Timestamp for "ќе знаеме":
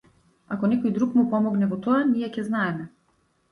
2.39-2.91